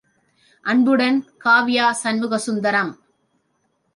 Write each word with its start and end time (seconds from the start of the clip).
அன்புடன் 0.65 1.19
காவ்யா 1.37 1.87
சண்முகசுந்தரம். 2.03 2.91